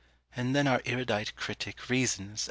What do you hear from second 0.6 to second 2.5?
our erudite critic reasons!